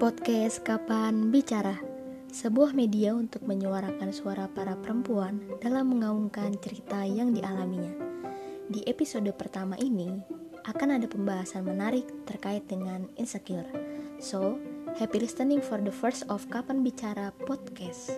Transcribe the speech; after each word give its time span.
Podcast 0.00 0.64
Kapan 0.64 1.28
Bicara 1.28 1.76
Sebuah 2.32 2.72
media 2.72 3.12
untuk 3.12 3.44
menyuarakan 3.44 4.16
suara 4.16 4.48
para 4.48 4.80
perempuan 4.80 5.44
dalam 5.60 5.92
mengaungkan 5.92 6.56
cerita 6.56 7.04
yang 7.04 7.36
dialaminya. 7.36 7.92
Di 8.72 8.80
episode 8.88 9.28
pertama 9.36 9.76
ini 9.76 10.08
akan 10.64 10.96
ada 10.96 11.04
pembahasan 11.04 11.68
menarik 11.68 12.08
terkait 12.24 12.64
dengan 12.64 13.04
insecure. 13.20 13.68
So, 14.24 14.56
happy 14.96 15.20
listening 15.20 15.60
for 15.60 15.84
the 15.84 15.92
first 15.92 16.24
of 16.32 16.48
Kapan 16.48 16.80
Bicara 16.80 17.28
Podcast 17.44 18.16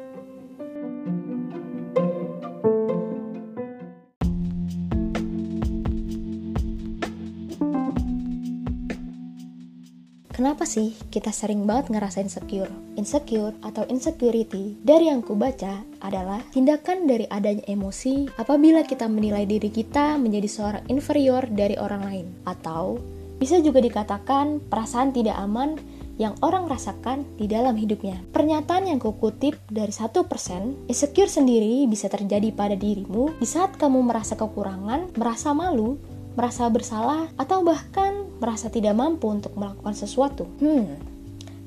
Kenapa 10.37 10.69
sih 10.69 10.93
kita 11.09 11.33
sering 11.33 11.65
banget 11.65 11.97
ngerasa 11.97 12.21
insecure? 12.21 12.69
Insecure 13.01 13.57
atau 13.65 13.89
insecurity 13.89 14.77
dari 14.85 15.09
yang 15.09 15.25
ku 15.25 15.33
baca 15.33 15.81
adalah 16.05 16.45
tindakan 16.53 17.09
dari 17.09 17.25
adanya 17.33 17.65
emosi 17.65 18.29
apabila 18.37 18.85
kita 18.85 19.09
menilai 19.09 19.49
diri 19.49 19.73
kita 19.73 20.21
menjadi 20.21 20.45
seorang 20.45 20.85
inferior 20.93 21.41
dari 21.49 21.81
orang 21.81 22.03
lain. 22.05 22.27
Atau 22.45 23.01
bisa 23.41 23.65
juga 23.65 23.81
dikatakan 23.81 24.61
perasaan 24.69 25.17
tidak 25.17 25.41
aman 25.41 25.81
yang 26.21 26.37
orang 26.45 26.69
rasakan 26.69 27.25
di 27.41 27.49
dalam 27.49 27.73
hidupnya. 27.73 28.21
Pernyataan 28.29 28.93
yang 28.93 29.01
kukutip 29.01 29.57
dari 29.73 29.93
satu 29.93 30.29
persen, 30.29 30.77
insecure 30.85 31.33
sendiri 31.33 31.89
bisa 31.89 32.13
terjadi 32.13 32.53
pada 32.53 32.77
dirimu 32.77 33.41
di 33.41 33.49
saat 33.49 33.81
kamu 33.81 34.05
merasa 34.05 34.37
kekurangan, 34.37 35.17
merasa 35.17 35.57
malu, 35.57 35.97
merasa 36.37 36.69
bersalah, 36.69 37.33
atau 37.41 37.65
bahkan 37.65 38.29
merasa 38.39 38.69
tidak 38.69 38.95
mampu 38.95 39.33
untuk 39.33 39.57
melakukan 39.57 39.97
sesuatu. 39.97 40.45
Hmm, 40.61 41.01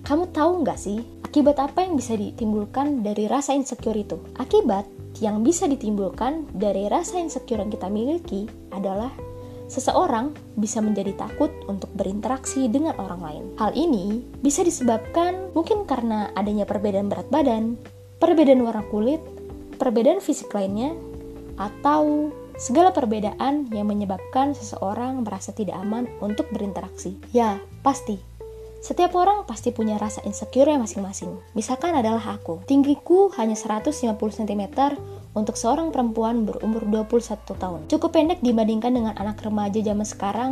kamu 0.06 0.32
tahu 0.32 0.64
nggak 0.64 0.80
sih 0.80 1.04
akibat 1.26 1.60
apa 1.62 1.86
yang 1.86 1.94
bisa 2.00 2.18
ditimbulkan 2.18 3.04
dari 3.06 3.30
rasa 3.30 3.54
insecure 3.54 3.98
itu? 3.98 4.18
Akibat 4.40 4.86
yang 5.20 5.44
bisa 5.44 5.68
ditimbulkan 5.68 6.48
dari 6.56 6.88
rasa 6.88 7.20
insecure 7.20 7.60
yang 7.60 7.70
kita 7.70 7.92
miliki 7.92 8.48
adalah 8.72 9.12
seseorang 9.70 10.34
bisa 10.58 10.82
menjadi 10.82 11.14
takut 11.14 11.54
untuk 11.70 11.94
berinteraksi 11.94 12.66
dengan 12.66 12.98
orang 12.98 13.22
lain. 13.22 13.44
Hal 13.62 13.78
ini 13.78 14.26
bisa 14.42 14.66
disebabkan 14.66 15.54
mungkin 15.54 15.86
karena 15.86 16.34
adanya 16.34 16.66
perbedaan 16.66 17.06
berat 17.06 17.30
badan, 17.30 17.78
perbedaan 18.18 18.66
warna 18.66 18.82
kulit, 18.90 19.22
perbedaan 19.78 20.26
fisik 20.26 20.50
lainnya, 20.58 20.98
atau 21.62 22.34
segala 22.60 22.92
perbedaan 22.92 23.72
yang 23.72 23.88
menyebabkan 23.88 24.52
seseorang 24.52 25.24
merasa 25.24 25.56
tidak 25.56 25.80
aman 25.80 26.12
untuk 26.20 26.52
berinteraksi. 26.52 27.16
Ya, 27.32 27.58
pasti. 27.82 28.20
Setiap 28.80 29.12
orang 29.20 29.44
pasti 29.44 29.76
punya 29.76 30.00
rasa 30.00 30.24
insecure 30.24 30.72
masing-masing. 30.80 31.36
Misalkan 31.52 31.92
adalah 31.92 32.40
aku. 32.40 32.64
Tinggiku 32.64 33.28
hanya 33.36 33.60
150 33.60 34.16
cm 34.16 34.64
untuk 35.36 35.60
seorang 35.60 35.94
perempuan 35.94 36.48
berumur 36.48 36.88
21 36.88 37.44
tahun. 37.60 37.80
Cukup 37.92 38.10
pendek 38.16 38.40
dibandingkan 38.42 38.96
dengan 38.96 39.14
anak 39.20 39.44
remaja 39.46 39.78
zaman 39.84 40.08
sekarang 40.08 40.52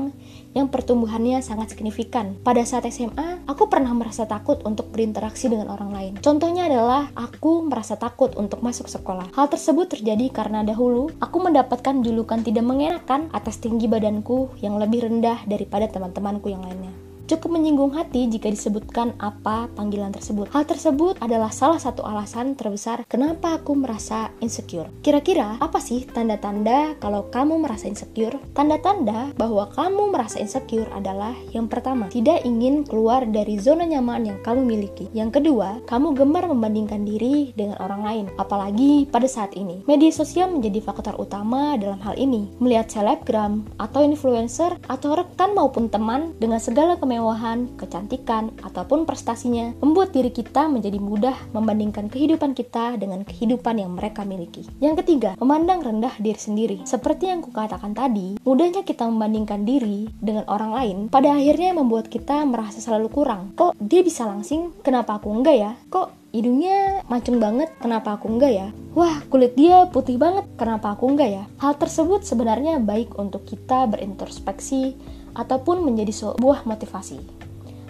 yang 0.54 0.70
pertumbuhannya 0.70 1.42
sangat 1.42 1.74
signifikan. 1.74 2.38
Pada 2.44 2.62
saat 2.68 2.86
SMA, 2.92 3.48
aku 3.50 3.72
pernah 3.72 3.96
merasa 3.96 4.30
takut 4.30 4.62
untuk 4.68 4.92
berinteraksi 4.94 5.50
dengan 5.50 5.74
orang 5.74 5.92
lain. 5.96 6.14
Contohnya 6.22 6.70
adalah 6.70 7.10
aku 7.16 7.66
merasa 7.66 7.98
takut 7.98 8.36
untuk 8.38 8.62
masuk 8.62 8.92
sekolah. 8.92 9.34
Hal 9.34 9.50
tersebut 9.50 9.98
terjadi 9.98 10.30
karena 10.30 10.62
dahulu 10.62 11.10
aku 11.24 11.38
mendapatkan 11.42 12.04
julukan 12.04 12.44
tidak 12.44 12.68
mengenakan 12.68 13.32
atas 13.34 13.58
tinggi 13.58 13.90
badanku 13.90 14.54
yang 14.62 14.78
lebih 14.78 15.10
rendah 15.10 15.42
daripada 15.50 15.90
teman-temanku 15.90 16.52
yang 16.52 16.62
lainnya. 16.62 17.07
Cukup 17.28 17.60
menyinggung 17.60 17.92
hati 17.92 18.32
jika 18.32 18.48
disebutkan 18.48 19.12
apa 19.20 19.68
panggilan 19.76 20.16
tersebut. 20.16 20.48
Hal 20.56 20.64
tersebut 20.64 21.20
adalah 21.20 21.52
salah 21.52 21.76
satu 21.76 22.08
alasan 22.08 22.56
terbesar 22.56 23.04
kenapa 23.04 23.60
aku 23.60 23.76
merasa 23.76 24.32
insecure. 24.40 24.88
Kira-kira 25.04 25.60
apa 25.60 25.76
sih 25.84 26.08
tanda-tanda 26.08 26.96
kalau 27.04 27.28
kamu 27.28 27.60
merasa 27.60 27.92
insecure? 27.92 28.40
Tanda-tanda 28.56 29.36
bahwa 29.36 29.68
kamu 29.76 30.16
merasa 30.16 30.40
insecure 30.40 30.88
adalah 30.96 31.36
yang 31.52 31.68
pertama, 31.68 32.08
tidak 32.08 32.48
ingin 32.48 32.88
keluar 32.88 33.28
dari 33.28 33.60
zona 33.60 33.84
nyaman 33.84 34.32
yang 34.32 34.40
kamu 34.40 34.64
miliki. 34.64 35.12
Yang 35.12 35.44
kedua, 35.44 35.84
kamu 35.84 36.16
gemar 36.16 36.48
membandingkan 36.48 37.04
diri 37.04 37.52
dengan 37.60 37.76
orang 37.84 38.08
lain, 38.08 38.26
apalagi 38.40 39.04
pada 39.12 39.28
saat 39.28 39.52
ini. 39.60 39.84
Media 39.84 40.16
sosial 40.16 40.48
menjadi 40.48 40.80
faktor 40.80 41.20
utama 41.20 41.76
dalam 41.76 42.00
hal 42.08 42.16
ini. 42.16 42.48
Melihat 42.64 42.88
selebgram 42.88 43.68
atau 43.76 44.00
influencer 44.00 44.80
atau 44.88 45.20
rekan 45.20 45.52
maupun 45.52 45.92
teman 45.92 46.32
dengan 46.40 46.64
segala 46.64 46.96
kemewahan 46.96 47.17
kemewahan, 47.18 47.74
kecantikan, 47.82 48.54
ataupun 48.62 49.10
prestasinya 49.10 49.74
membuat 49.82 50.14
diri 50.14 50.30
kita 50.30 50.70
menjadi 50.70 51.02
mudah 51.02 51.34
membandingkan 51.50 52.14
kehidupan 52.14 52.54
kita 52.54 52.94
dengan 53.02 53.26
kehidupan 53.26 53.82
yang 53.82 53.98
mereka 53.98 54.22
miliki. 54.22 54.70
Yang 54.78 55.02
ketiga, 55.02 55.34
memandang 55.42 55.82
rendah 55.82 56.14
diri 56.22 56.38
sendiri. 56.38 56.78
Seperti 56.86 57.34
yang 57.34 57.42
kukatakan 57.42 57.98
tadi, 57.98 58.38
mudahnya 58.46 58.86
kita 58.86 59.10
membandingkan 59.10 59.66
diri 59.66 60.06
dengan 60.22 60.46
orang 60.46 60.78
lain 60.78 60.98
pada 61.10 61.34
akhirnya 61.34 61.74
membuat 61.74 62.06
kita 62.14 62.46
merasa 62.46 62.78
selalu 62.78 63.10
kurang. 63.10 63.58
Kok 63.58 63.74
dia 63.82 64.06
bisa 64.06 64.30
langsing? 64.30 64.78
Kenapa 64.86 65.18
aku 65.18 65.34
enggak 65.34 65.58
ya? 65.58 65.74
Kok 65.90 66.27
hidungnya 66.38 67.02
mancung 67.10 67.42
banget, 67.42 67.74
kenapa 67.82 68.14
aku 68.14 68.30
enggak 68.30 68.54
ya? 68.54 68.68
Wah, 68.94 69.26
kulit 69.34 69.58
dia 69.58 69.90
putih 69.90 70.22
banget, 70.22 70.46
kenapa 70.54 70.94
aku 70.94 71.10
enggak 71.10 71.30
ya? 71.34 71.44
Hal 71.58 71.74
tersebut 71.82 72.22
sebenarnya 72.22 72.78
baik 72.78 73.18
untuk 73.18 73.42
kita 73.50 73.90
berintrospeksi 73.90 74.94
ataupun 75.34 75.82
menjadi 75.82 76.14
sebuah 76.14 76.70
motivasi. 76.70 77.18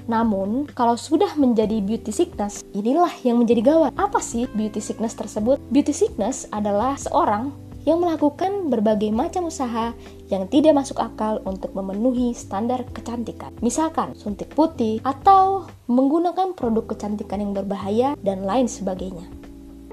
Namun, 0.08 0.72
kalau 0.72 0.96
sudah 0.96 1.36
menjadi 1.36 1.84
beauty 1.84 2.16
sickness, 2.16 2.64
inilah 2.72 3.12
yang 3.28 3.44
menjadi 3.44 3.76
gawat. 3.76 3.92
Apa 4.00 4.24
sih 4.24 4.48
beauty 4.56 4.80
sickness 4.80 5.20
tersebut? 5.20 5.60
Beauty 5.68 5.92
sickness 5.92 6.48
adalah 6.56 6.96
seorang 6.96 7.52
yang 7.88 8.04
melakukan 8.04 8.68
berbagai 8.68 9.16
macam 9.16 9.48
usaha 9.48 9.96
yang 10.28 10.44
tidak 10.52 10.76
masuk 10.76 11.00
akal 11.00 11.40
untuk 11.48 11.72
memenuhi 11.72 12.36
standar 12.36 12.84
kecantikan. 12.92 13.56
Misalkan 13.64 14.12
suntik 14.20 14.52
putih 14.52 15.00
atau 15.08 15.72
menggunakan 15.88 16.52
produk 16.52 16.84
kecantikan 16.84 17.40
yang 17.40 17.56
berbahaya 17.56 18.20
dan 18.20 18.44
lain 18.44 18.68
sebagainya. 18.68 19.32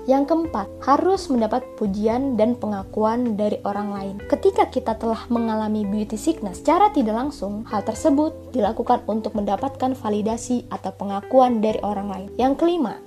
Yang 0.04 0.37
keempat, 0.37 0.69
harus 0.84 1.33
mendapat 1.33 1.65
pujian 1.81 2.37
dan 2.37 2.60
pengakuan 2.60 3.41
dari 3.41 3.56
orang 3.65 3.88
lain. 3.88 4.16
Ketika 4.28 4.69
kita 4.69 5.00
telah 5.00 5.25
mengalami 5.33 5.88
beauty 5.88 6.21
sickness 6.21 6.60
secara 6.60 6.93
tidak 6.93 7.16
langsung, 7.16 7.65
hal 7.72 7.81
tersebut 7.88 8.53
dilakukan 8.53 9.00
untuk 9.09 9.33
mendapatkan 9.33 9.97
validasi 9.97 10.69
atau 10.69 10.93
pengakuan 10.93 11.65
dari 11.65 11.81
orang 11.81 12.12
lain. 12.12 12.28
Yang 12.37 12.60
kelima, 12.60 13.00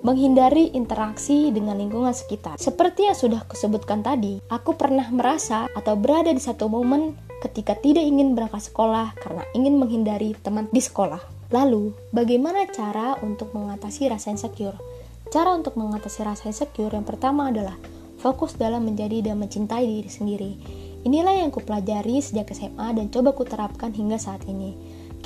menghindari 0.00 0.72
interaksi 0.72 1.52
dengan 1.52 1.76
lingkungan 1.76 2.16
sekitar. 2.16 2.56
Seperti 2.56 3.08
yang 3.08 3.16
sudah 3.16 3.44
kusebutkan 3.44 4.00
tadi, 4.00 4.40
aku 4.48 4.72
pernah 4.76 5.04
merasa 5.12 5.68
atau 5.76 5.96
berada 5.96 6.32
di 6.32 6.40
satu 6.40 6.72
momen 6.72 7.16
ketika 7.44 7.76
tidak 7.76 8.04
ingin 8.04 8.32
berangkat 8.32 8.72
sekolah 8.72 9.16
karena 9.20 9.44
ingin 9.52 9.76
menghindari 9.76 10.32
teman 10.40 10.68
di 10.72 10.80
sekolah. 10.80 11.20
Lalu, 11.50 11.92
bagaimana 12.14 12.64
cara 12.70 13.18
untuk 13.20 13.52
mengatasi 13.52 14.08
rasa 14.08 14.32
insecure? 14.32 14.76
Cara 15.28 15.52
untuk 15.52 15.76
mengatasi 15.76 16.24
rasa 16.24 16.48
insecure 16.48 16.94
yang 16.94 17.04
pertama 17.04 17.52
adalah 17.52 17.76
fokus 18.20 18.56
dalam 18.56 18.84
menjadi 18.84 19.32
dan 19.32 19.40
mencintai 19.40 19.84
diri 19.84 20.10
sendiri. 20.10 20.52
Inilah 21.00 21.40
yang 21.40 21.48
kupelajari 21.48 22.20
sejak 22.20 22.52
SMA 22.52 22.92
dan 22.92 23.08
coba 23.08 23.32
kuterapkan 23.32 23.88
hingga 23.96 24.20
saat 24.20 24.44
ini. 24.44 24.76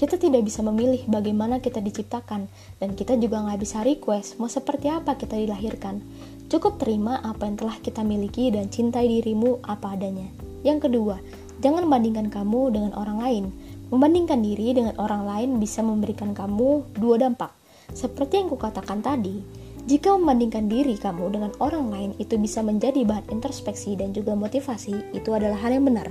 Kita 0.04 0.20
tidak 0.20 0.44
bisa 0.44 0.60
memilih 0.60 1.00
bagaimana 1.08 1.64
kita 1.64 1.80
diciptakan, 1.80 2.44
dan 2.76 2.92
kita 2.92 3.16
juga 3.16 3.40
nggak 3.40 3.56
bisa 3.56 3.80
request 3.80 4.36
mau 4.36 4.52
seperti 4.52 4.92
apa 4.92 5.16
kita 5.16 5.32
dilahirkan. 5.32 6.04
Cukup 6.52 6.76
terima 6.76 7.24
apa 7.24 7.48
yang 7.48 7.56
telah 7.56 7.80
kita 7.80 8.04
miliki 8.04 8.52
dan 8.52 8.68
cintai 8.68 9.08
dirimu 9.08 9.64
apa 9.64 9.96
adanya. 9.96 10.28
Yang 10.60 10.92
kedua, 10.92 11.16
jangan 11.64 11.88
bandingkan 11.88 12.28
kamu 12.28 12.76
dengan 12.76 12.92
orang 13.00 13.16
lain. 13.16 13.44
Membandingkan 13.88 14.44
diri 14.44 14.76
dengan 14.76 14.92
orang 15.00 15.24
lain 15.24 15.56
bisa 15.56 15.80
memberikan 15.80 16.36
kamu 16.36 16.84
dua 17.00 17.16
dampak. 17.24 17.56
Seperti 17.96 18.44
yang 18.44 18.52
kukatakan 18.52 19.00
tadi, 19.00 19.40
jika 19.84 20.16
membandingkan 20.16 20.64
diri 20.64 20.96
kamu 20.96 21.36
dengan 21.36 21.52
orang 21.60 21.92
lain 21.92 22.10
itu 22.16 22.40
bisa 22.40 22.64
menjadi 22.64 23.04
bahan 23.04 23.28
introspeksi 23.28 23.92
dan 24.00 24.16
juga 24.16 24.32
motivasi, 24.32 25.12
itu 25.12 25.28
adalah 25.36 25.60
hal 25.60 25.76
yang 25.76 25.84
benar. 25.84 26.08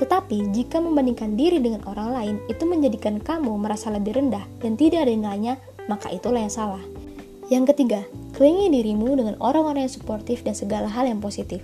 Tetapi, 0.00 0.56
jika 0.56 0.80
membandingkan 0.80 1.36
diri 1.36 1.60
dengan 1.60 1.84
orang 1.84 2.16
lain 2.16 2.36
itu 2.48 2.64
menjadikan 2.64 3.20
kamu 3.20 3.52
merasa 3.60 3.92
lebih 3.92 4.16
rendah 4.16 4.40
dan 4.64 4.72
tidak 4.80 5.04
ada 5.04 5.12
nilainya, 5.12 5.60
maka 5.84 6.08
itulah 6.08 6.40
yang 6.40 6.48
salah. 6.48 6.80
Yang 7.52 7.76
ketiga, 7.76 8.00
kelingi 8.32 8.72
dirimu 8.72 9.12
dengan 9.12 9.36
orang-orang 9.36 9.84
yang 9.84 9.92
suportif 9.92 10.40
dan 10.40 10.56
segala 10.56 10.88
hal 10.88 11.04
yang 11.04 11.20
positif. 11.20 11.60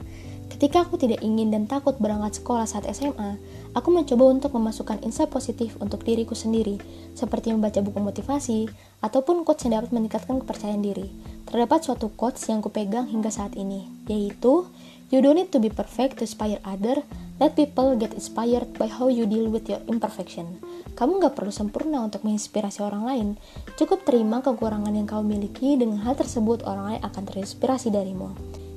Ketika 0.56 0.88
aku 0.88 0.96
tidak 0.96 1.20
ingin 1.20 1.52
dan 1.52 1.68
takut 1.68 2.00
berangkat 2.00 2.40
sekolah 2.40 2.64
saat 2.64 2.88
SMA, 2.88 3.36
aku 3.76 3.92
mencoba 3.92 4.24
untuk 4.32 4.56
memasukkan 4.56 5.04
insight 5.04 5.28
positif 5.28 5.76
untuk 5.84 6.00
diriku 6.00 6.32
sendiri, 6.32 6.80
seperti 7.12 7.52
membaca 7.52 7.76
buku 7.84 8.00
motivasi 8.00 8.64
ataupun 9.04 9.44
quotes 9.44 9.68
yang 9.68 9.76
dapat 9.76 9.92
meningkatkan 9.92 10.40
kepercayaan 10.40 10.80
diri. 10.80 11.12
Terdapat 11.44 11.84
suatu 11.84 12.08
quotes 12.08 12.40
yang 12.48 12.64
kupegang 12.64 13.04
hingga 13.04 13.28
saat 13.28 13.52
ini, 13.52 13.84
yaitu 14.08 14.64
You 15.12 15.20
don't 15.20 15.36
need 15.36 15.52
to 15.52 15.60
be 15.60 15.68
perfect 15.68 16.18
to 16.18 16.22
inspire 16.24 16.56
other. 16.64 17.04
Let 17.36 17.52
people 17.52 17.92
get 18.00 18.16
inspired 18.16 18.80
by 18.80 18.88
how 18.88 19.12
you 19.12 19.28
deal 19.28 19.52
with 19.52 19.68
your 19.68 19.84
imperfection. 19.92 20.56
Kamu 20.96 21.20
nggak 21.20 21.36
perlu 21.36 21.52
sempurna 21.52 22.00
untuk 22.00 22.24
menginspirasi 22.24 22.80
orang 22.80 23.04
lain. 23.04 23.28
Cukup 23.76 24.08
terima 24.08 24.40
kekurangan 24.40 24.96
yang 24.96 25.04
kau 25.04 25.20
miliki, 25.20 25.76
dengan 25.76 26.00
hal 26.00 26.16
tersebut 26.16 26.64
orang 26.64 26.96
lain 26.96 27.00
akan 27.04 27.22
terinspirasi 27.28 27.92
darimu. 27.92 28.32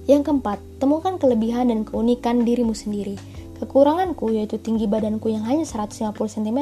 Yang 0.09 0.25
keempat, 0.25 0.57
temukan 0.81 1.21
kelebihan 1.21 1.69
dan 1.69 1.85
keunikan 1.85 2.41
dirimu 2.41 2.73
sendiri. 2.73 3.13
Kekuranganku 3.61 4.33
yaitu 4.33 4.57
tinggi 4.57 4.89
badanku 4.89 5.29
yang 5.29 5.45
hanya 5.45 5.67
150 5.69 6.17
cm, 6.17 6.59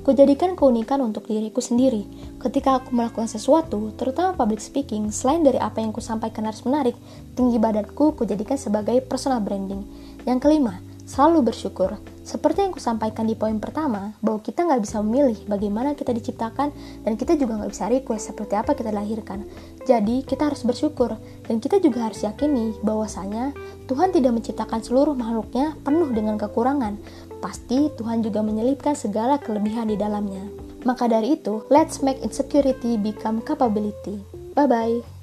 ku 0.00 0.16
jadikan 0.16 0.56
keunikan 0.56 1.04
untuk 1.04 1.28
diriku 1.28 1.60
sendiri. 1.60 2.08
Ketika 2.40 2.80
aku 2.80 2.96
melakukan 2.96 3.28
sesuatu, 3.28 3.92
terutama 4.00 4.32
public 4.32 4.64
speaking, 4.64 5.12
selain 5.12 5.44
dari 5.44 5.60
apa 5.60 5.84
yang 5.84 5.92
ku 5.92 6.00
sampaikan 6.00 6.48
harus 6.48 6.64
menarik, 6.64 6.96
tinggi 7.36 7.60
badanku 7.60 8.16
ku 8.16 8.24
jadikan 8.24 8.56
sebagai 8.56 9.04
personal 9.04 9.44
branding. 9.44 9.84
Yang 10.24 10.48
kelima, 10.48 10.80
selalu 11.04 11.52
bersyukur. 11.52 12.00
Seperti 12.28 12.60
yang 12.60 12.76
kusampaikan 12.76 13.24
di 13.24 13.32
poin 13.32 13.56
pertama, 13.56 14.12
bahwa 14.20 14.44
kita 14.44 14.68
nggak 14.68 14.84
bisa 14.84 15.00
memilih 15.00 15.48
bagaimana 15.48 15.96
kita 15.96 16.12
diciptakan 16.12 16.68
dan 17.00 17.16
kita 17.16 17.40
juga 17.40 17.56
nggak 17.56 17.72
bisa 17.72 17.88
request 17.88 18.28
seperti 18.28 18.52
apa 18.52 18.76
kita 18.76 18.92
dilahirkan. 18.92 19.48
Jadi 19.88 20.28
kita 20.28 20.52
harus 20.52 20.60
bersyukur 20.60 21.16
dan 21.48 21.56
kita 21.56 21.80
juga 21.80 22.04
harus 22.04 22.20
yakini 22.20 22.76
bahwasanya 22.84 23.56
Tuhan 23.88 24.12
tidak 24.12 24.36
menciptakan 24.36 24.84
seluruh 24.84 25.16
makhluknya 25.16 25.72
penuh 25.80 26.12
dengan 26.12 26.36
kekurangan. 26.36 27.00
Pasti 27.40 27.88
Tuhan 27.96 28.20
juga 28.20 28.44
menyelipkan 28.44 28.92
segala 28.92 29.40
kelebihan 29.40 29.88
di 29.88 29.96
dalamnya. 29.96 30.44
Maka 30.84 31.08
dari 31.08 31.40
itu, 31.40 31.64
let's 31.72 32.04
make 32.04 32.20
insecurity 32.20 33.00
become 33.00 33.40
capability. 33.40 34.20
Bye-bye. 34.52 35.17